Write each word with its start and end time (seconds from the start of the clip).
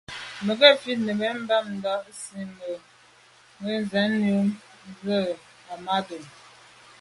Mə̀ 0.45 0.55
gə 0.59 0.67
̀fít 0.75 0.99
nə̀ 1.05 1.15
bɑ́mə́ 1.49 1.81
tà' 1.83 2.07
nsí 2.09 2.39
mə̄ 2.57 2.73
gə́ 3.63 3.77
cɛ̌d 3.91 4.11
yə́ 4.25 4.39
bú 4.81 4.91
cɛ̌d 5.03 5.37
Ahmadou. 5.73 6.23